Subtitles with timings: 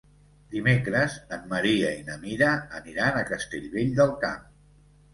[0.53, 2.51] Dimecres en Maria i na Mira
[2.83, 4.47] aniran a Castellvell del Camp.